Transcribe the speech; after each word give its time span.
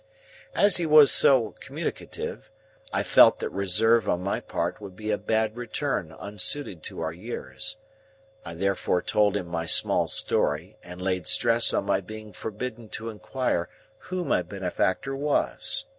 As 0.55 0.77
he 0.77 0.87
was 0.87 1.11
so 1.11 1.53
communicative, 1.59 2.49
I 2.91 3.03
felt 3.03 3.37
that 3.37 3.51
reserve 3.51 4.09
on 4.09 4.23
my 4.23 4.39
part 4.39 4.81
would 4.81 4.95
be 4.95 5.11
a 5.11 5.17
bad 5.19 5.55
return 5.55 6.11
unsuited 6.19 6.81
to 6.85 7.01
our 7.01 7.13
years. 7.13 7.77
I 8.43 8.55
therefore 8.55 9.03
told 9.03 9.37
him 9.37 9.45
my 9.45 9.67
small 9.67 10.07
story, 10.07 10.75
and 10.81 10.99
laid 11.03 11.27
stress 11.27 11.71
on 11.71 11.85
my 11.85 11.99
being 12.01 12.33
forbidden 12.33 12.89
to 12.97 13.09
inquire 13.11 13.69
who 13.99 14.25
my 14.25 14.41
benefactor 14.41 15.15
was. 15.15 15.85